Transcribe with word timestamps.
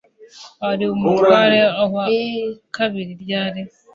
wari 0.63 0.83
umutware 0.95 1.61
uwa 1.83 2.05
kabiri 2.75 3.13
yari 3.33 3.61